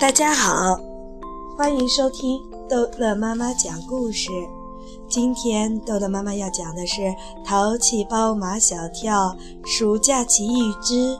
[0.00, 0.76] 大家好，
[1.56, 4.28] 欢迎收听逗乐妈妈讲故事。
[5.08, 7.00] 今天逗乐妈妈要讲的是
[7.44, 9.34] 《淘气包马小跳
[9.64, 11.16] 暑假奇遇之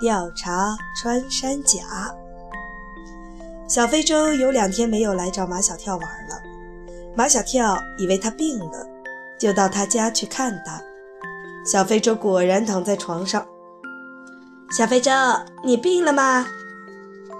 [0.00, 1.80] 调查穿山甲》。
[3.66, 6.42] 小非洲有两天没有来找马小跳玩了，
[7.16, 8.86] 马小跳以为他病了，
[9.38, 10.80] 就到他家去看他。
[11.64, 13.44] 小非洲果然躺在床上。
[14.76, 15.10] 小非洲，
[15.64, 16.46] 你病了吗？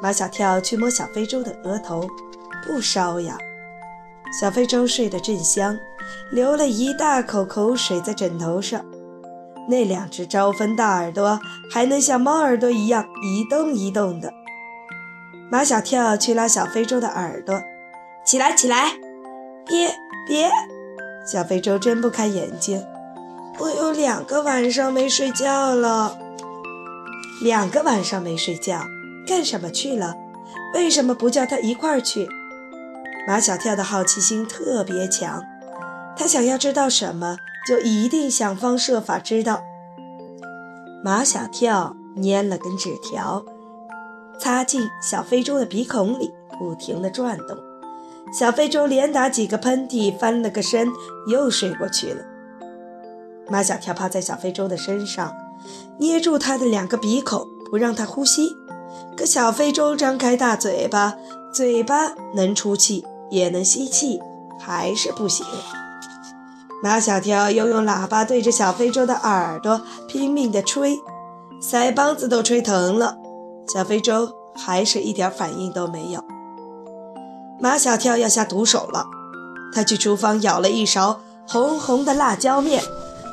[0.03, 2.09] 马小跳去摸小非洲的额头，
[2.67, 3.37] 不烧呀。
[4.41, 5.79] 小非洲睡得正香，
[6.31, 8.85] 流了一大口口水在枕头上。
[9.69, 11.39] 那两只招风大耳朵
[11.71, 14.33] 还能像猫耳朵一样一动一动的。
[15.51, 17.63] 马小跳去拉小非洲的耳朵，
[18.25, 18.93] 起来起来，
[19.67, 19.95] 别
[20.27, 20.51] 别！
[21.27, 22.85] 小非洲睁不开眼睛，
[23.59, 26.17] 我有两个晚上没睡觉了。
[27.43, 28.81] 两个晚上没睡觉，
[29.27, 30.15] 干什么去了？
[30.75, 32.29] 为什么不叫他一块儿去？
[33.27, 35.43] 马小跳的好奇心特别强，
[36.17, 37.37] 他想要知道什么，
[37.69, 39.63] 就一定想方设法知道。
[41.05, 43.45] 马小跳捏了根纸条，
[44.39, 47.57] 插进小非洲的鼻孔里，不停地转动。
[48.33, 50.89] 小非洲连打几个喷嚏，翻了个身，
[51.29, 52.25] 又睡过去了。
[53.49, 55.37] 马小跳趴在小非洲的身上。
[55.99, 58.57] 捏住他的两个鼻孔，不让他呼吸。
[59.17, 61.15] 可小非洲张开大嘴巴，
[61.53, 64.21] 嘴巴能出气也能吸气，
[64.59, 65.45] 还是不行。
[66.83, 70.99] 马小跳又用喇叭对着小非洲的耳朵拼命地吹，
[71.61, 73.19] 腮帮子都吹疼了。
[73.73, 76.25] 小非洲还是一点反应都没有。
[77.61, 79.05] 马小跳要下毒手了，
[79.75, 82.83] 他去厨房舀了一勺红红的辣椒面，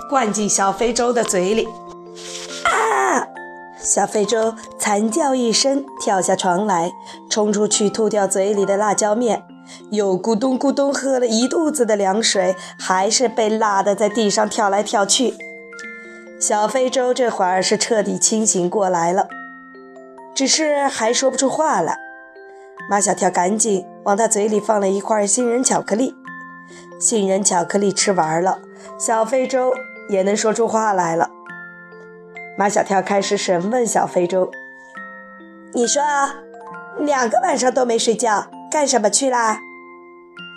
[0.09, 1.65] 灌进小非洲的嘴里。
[3.79, 6.91] 小非洲惨叫一声，跳下床来，
[7.29, 9.43] 冲出去吐掉嘴里的辣椒面，
[9.91, 15.35] 又咕咚咕咚喝了一肚子的凉水，还是被辣得在地上跳来跳去。
[16.39, 19.27] 小非洲这会儿是彻底清醒过来了，
[20.35, 21.97] 只是还说不出话来。
[22.89, 26.15] 马小跳赶紧往他嘴里放了一块杏仁巧克力，
[26.99, 28.59] 杏仁巧克力吃完了，
[28.99, 29.73] 小非洲
[30.09, 31.29] 也能说出话来了。
[32.57, 34.49] 马小跳开始审问小非洲
[35.73, 36.01] ：“你说，
[36.97, 39.59] 两个晚上都没睡觉，干什么去啦？”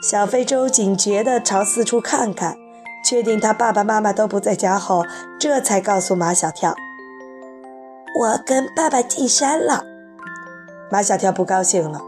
[0.03, 2.57] 小非洲警觉地朝四处看看，
[3.05, 5.05] 确定他爸爸妈妈都不在家后，
[5.39, 6.75] 这才告诉马小跳
[8.19, 9.85] ：“我跟爸爸进山了。”
[10.91, 12.01] 马小跳不高兴了：“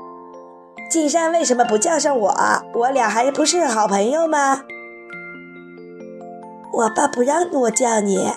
[0.89, 2.35] 进山为什么不叫上我？
[2.73, 4.63] 我俩还不是好朋友吗？”
[6.73, 8.33] 我爸不让我叫你。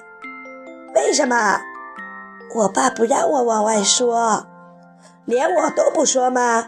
[1.15, 1.61] 什么？
[2.53, 4.45] 我爸不让我往外说，
[5.25, 6.67] 连我都不说吗？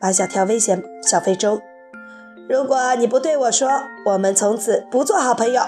[0.00, 1.60] 马小跳威胁小非洲
[2.48, 3.68] ：“如果你不对我说，
[4.06, 5.62] 我们从此不做好朋友。”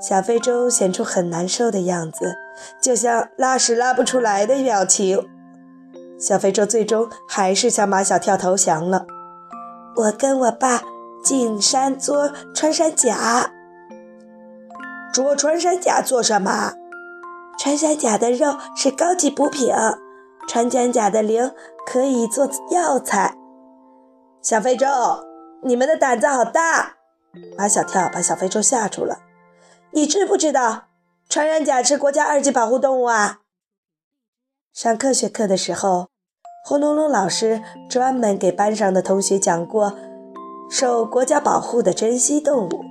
[0.00, 2.34] 小非洲显出很难受的样子，
[2.80, 5.26] 就像拉屎拉不出来的表情。
[6.18, 9.06] 小非洲最终还是向马小跳投降了。
[9.96, 10.82] 我跟我爸
[11.24, 13.50] 进山捉穿山甲。
[15.12, 16.74] 捉穿山甲做什么？
[17.58, 19.74] 穿山甲的肉是高级补品，
[20.48, 21.50] 穿山甲的鳞
[21.86, 23.34] 可以做药材。
[24.42, 24.86] 小非洲，
[25.62, 26.96] 你们的胆子好大！
[27.56, 29.18] 马小跳把小非洲吓住了。
[29.92, 30.84] 你知不知道，
[31.28, 33.40] 穿山甲是国家二级保护动物啊？
[34.72, 36.08] 上科学课的时候，
[36.64, 39.94] 轰隆隆老师专门给班上的同学讲过
[40.70, 42.84] 受国家保护的珍稀动物。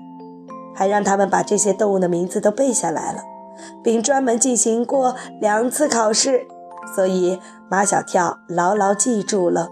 [0.78, 3.24] 还让他们把这些动物的名字都背下来了，
[3.84, 6.48] 并专门进行过两次考试，
[6.96, 7.40] 所以
[7.70, 9.70] 马小跳牢牢记住了：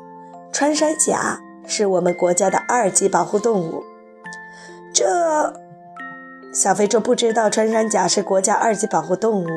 [0.52, 3.84] 穿山甲是我们国家的二级保护动物。
[4.94, 5.54] 这
[6.54, 9.48] 小非洲不知道穿山甲是国家二级保护动物，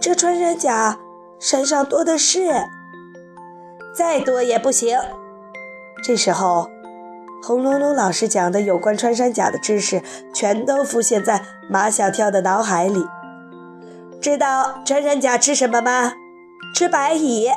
[0.00, 0.98] 这穿山甲
[1.38, 2.48] 身上多的是，
[3.94, 4.98] 再多也不行。
[6.02, 6.70] 这时候。
[7.40, 10.02] 轰隆隆老师讲的有关穿山甲的知识，
[10.34, 13.06] 全都浮现在马小跳的脑海里。
[14.20, 16.14] 知道穿山甲吃什么吗？
[16.74, 17.48] 吃白蚁。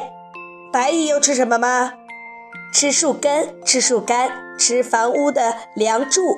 [0.72, 1.94] 白蚁又吃什么吗？
[2.74, 6.38] 吃树根、吃树干、吃房屋的梁柱。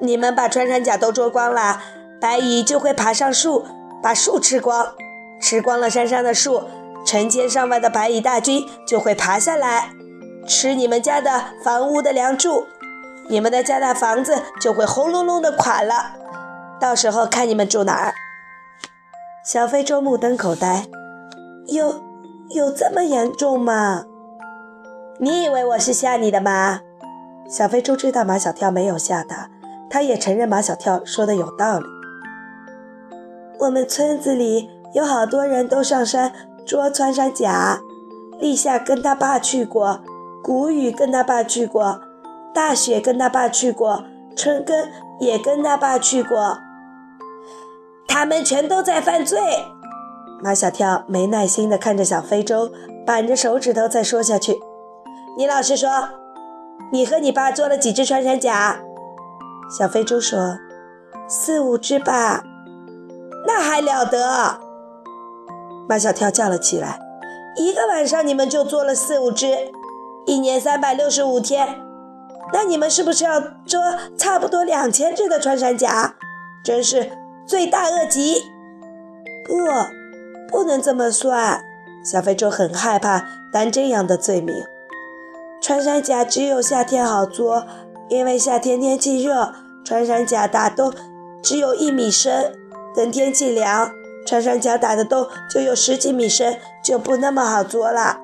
[0.00, 1.82] 你们把穿山甲都捉光了，
[2.20, 3.66] 白蚁就会爬上树，
[4.02, 4.94] 把树吃光。
[5.40, 6.62] 吃光了山上的树，
[7.04, 9.90] 成千上万的白蚁大军就会爬下来。
[10.46, 12.66] 吃你们家的房屋的梁柱，
[13.28, 16.12] 你们的家的房子就会轰隆隆的垮了。
[16.80, 18.14] 到时候看你们住哪儿。
[19.42, 20.84] 小非洲目瞪口呆，
[21.66, 21.94] 有
[22.50, 24.04] 有这么严重吗？
[25.18, 26.80] 你以为我是吓你的吗？
[27.48, 29.48] 小非洲知道马小跳没有吓他，
[29.88, 31.86] 他也承认马小跳说的有道理。
[33.60, 36.32] 我们村子里有好多人都上山
[36.66, 37.80] 捉穿山甲，
[38.38, 40.02] 立夏跟他爸去过，
[40.44, 42.02] 谷雨跟他爸去过，
[42.52, 44.04] 大雪跟他爸去过，
[44.36, 44.86] 春耕
[45.18, 46.58] 也跟他爸去过。
[48.10, 49.38] 他们全都在犯罪。
[50.42, 52.70] 马小跳没耐心地看着小非洲，
[53.06, 54.58] 板着手指头再说下去。
[55.38, 55.88] 你老实说，
[56.92, 58.80] 你和你爸做了几只穿山甲？
[59.78, 60.58] 小非洲说
[61.28, 62.42] ：“四五只吧。”
[63.46, 64.58] 那还了得！
[65.88, 66.98] 马小跳叫了起来
[67.56, 69.70] ：“一个晚上你们就做了四五只，
[70.26, 71.80] 一年三百六十五天，
[72.52, 73.80] 那你们是不是要捉
[74.18, 76.16] 差不多两千只的穿山甲？
[76.64, 77.12] 真是
[77.50, 78.44] 罪大恶极！”
[79.44, 79.56] 不，
[80.48, 81.64] 不能这么算。
[82.04, 84.64] 小非洲很害怕担这样的罪名。
[85.60, 87.66] 穿山甲只有夏天好捉，
[88.08, 89.52] 因为夏天天气热，
[89.84, 90.94] 穿山甲打洞
[91.42, 92.52] 只有一米深。
[92.94, 93.90] 等天气凉，
[94.24, 98.20] 穿山甲打的洞就有十几米深，就不那么好捉了。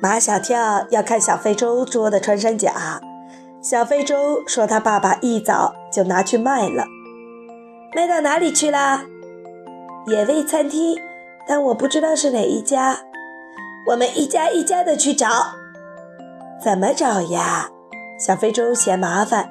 [0.00, 3.00] 马小跳要看小非洲捉的穿山甲，
[3.60, 6.84] 小非洲说他爸爸一早就拿去卖了，
[7.96, 9.06] 卖到哪里去啦？
[10.06, 11.00] 野味餐厅，
[11.48, 12.98] 但我不知道是哪一家。
[13.88, 15.26] 我们一家一家的去找，
[16.62, 17.70] 怎么找呀？
[18.20, 19.48] 小非洲嫌麻烦，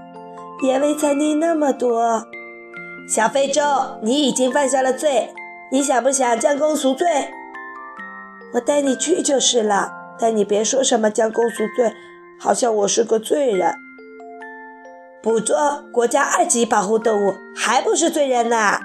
[0.62, 2.24] 野味餐厅那么多。
[3.10, 3.64] 小非洲，
[4.04, 5.34] 你已经犯下了罪，
[5.72, 7.08] 你想不想将功赎罪？
[8.54, 11.92] 我带你去就是了，但你别说什么将功赎罪，
[12.40, 13.74] 好像我是个罪人。
[15.26, 18.80] 捕捉国家二级保护动物还不是罪人呐？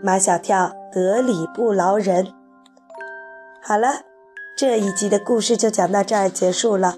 [0.00, 2.32] 马小跳得理不饶人。
[3.60, 4.02] 好了，
[4.56, 6.94] 这一集的故事就讲到这儿结束了，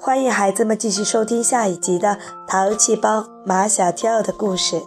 [0.00, 2.16] 欢迎孩子们继续收听下一集的
[2.48, 4.80] 《淘气包马小跳》的故事。